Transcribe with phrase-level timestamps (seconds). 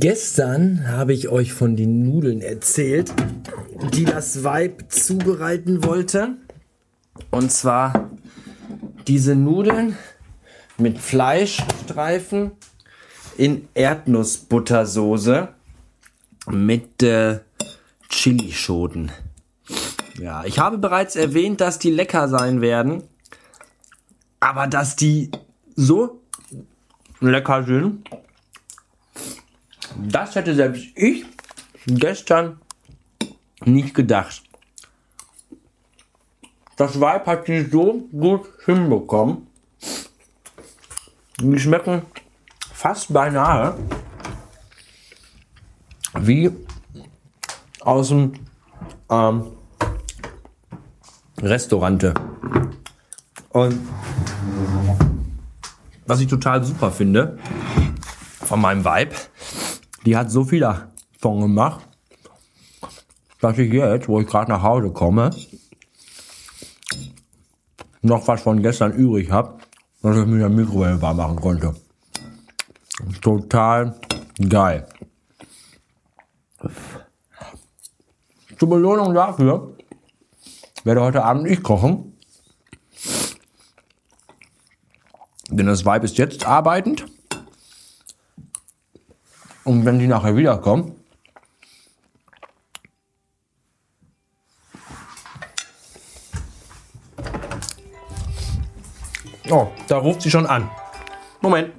[0.00, 3.12] Gestern habe ich euch von den Nudeln erzählt,
[3.92, 6.38] die das Weib zubereiten wollte.
[7.30, 8.08] Und zwar
[9.06, 9.98] diese Nudeln
[10.78, 12.52] mit Fleischstreifen
[13.36, 15.48] in Erdnussbuttersoße
[16.48, 17.40] mit äh,
[18.08, 19.12] Chilischoten.
[20.18, 23.02] Ja, ich habe bereits erwähnt, dass die lecker sein werden.
[24.40, 25.30] Aber dass die
[25.76, 26.22] so
[27.20, 28.08] lecker sind,
[29.96, 31.24] das hätte selbst ich
[31.86, 32.60] gestern
[33.64, 34.42] nicht gedacht.
[36.76, 39.46] Das Weib hat die so gut hinbekommen.
[41.38, 42.02] Die schmecken
[42.72, 43.76] fast beinahe
[46.18, 46.50] wie
[47.80, 48.32] aus dem
[49.10, 49.52] ähm,
[51.38, 52.14] Restaurante.
[53.50, 53.78] Und
[56.06, 57.38] was ich total super finde
[58.44, 59.14] von meinem Vibe,
[60.04, 61.86] die hat so viel davon gemacht,
[63.40, 65.30] dass ich jetzt, wo ich gerade nach Hause komme,
[68.02, 69.58] noch was von gestern übrig habe,
[70.02, 71.74] was ich mit der Mikrowelle warm machen konnte.
[73.20, 73.98] Total
[74.48, 74.86] geil.
[78.58, 79.76] Zur Belohnung dafür
[80.84, 82.18] werde heute Abend ich kochen.
[85.48, 87.06] Denn das Weib ist jetzt arbeitend.
[89.70, 90.96] Und wenn die nachher wiederkommen,
[99.48, 100.68] Oh, da ruft sie schon an.
[101.40, 101.72] Moment.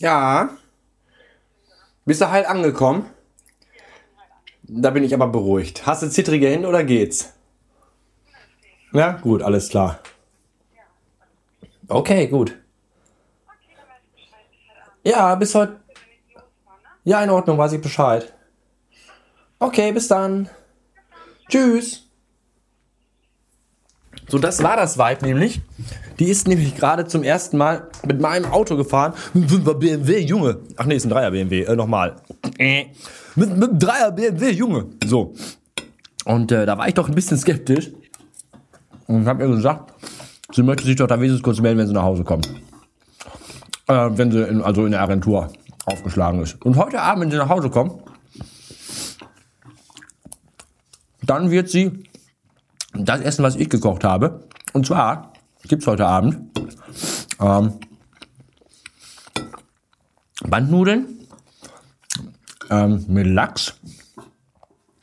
[0.00, 0.50] Ja.
[2.04, 3.06] Bist du heil angekommen?
[4.62, 5.86] Da bin ich aber beruhigt.
[5.86, 7.34] Hast du zittrige Hände oder geht's?
[8.92, 10.00] Ja, gut, alles klar.
[11.88, 12.65] Okay, gut.
[15.06, 15.76] Ja, bis heute.
[17.04, 18.32] Ja, in Ordnung, weiß ich Bescheid.
[19.60, 20.48] Okay, bis dann.
[21.48, 22.02] Tschüss.
[24.26, 25.60] So, das war das Vibe nämlich.
[26.18, 29.14] Die ist nämlich gerade zum ersten Mal mit meinem Auto gefahren.
[29.32, 30.58] BMW, Junge.
[30.76, 31.62] Ach nee, ist ein Dreier BMW.
[31.62, 32.16] Äh, nochmal.
[32.58, 32.86] Äh.
[33.36, 34.86] Mit, mit einem Dreier BMW, Junge.
[35.04, 35.34] So.
[36.24, 37.92] Und äh, da war ich doch ein bisschen skeptisch.
[39.06, 39.92] Und hab ihr gesagt,
[40.52, 42.50] sie möchte sich doch da wenigstens kurz melden, wenn sie nach Hause kommt.
[43.88, 45.52] Äh, wenn sie in, also in der Agentur
[45.84, 46.60] aufgeschlagen ist.
[46.64, 48.02] Und heute Abend, wenn sie nach Hause kommt,
[51.22, 52.04] dann wird sie
[52.92, 54.48] das Essen, was ich gekocht habe.
[54.72, 55.32] Und zwar
[55.68, 56.58] gibt es heute Abend
[57.40, 57.74] ähm,
[60.48, 61.06] Bandnudeln
[62.70, 63.74] ähm, mit Lachs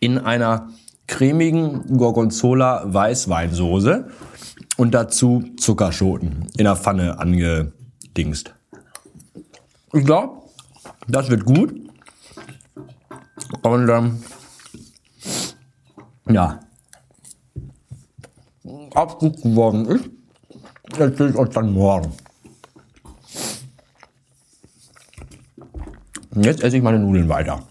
[0.00, 0.68] in einer
[1.06, 4.10] cremigen Gorgonzola Weißweinsoße
[4.76, 8.55] und dazu Zuckerschoten in der Pfanne angedingst.
[9.92, 10.42] Ich glaube,
[11.08, 11.74] das wird gut.
[13.62, 14.22] Und ähm,
[16.28, 16.60] ja,
[18.94, 20.10] ob gut geworden ist,
[20.98, 22.12] erzähle ich euch dann morgen.
[26.34, 27.62] Jetzt esse ich meine Nudeln weiter.